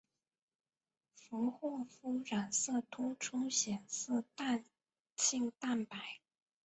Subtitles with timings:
[1.13, 4.65] 佛霍夫染色突出显示弹
[5.15, 5.95] 性蛋白。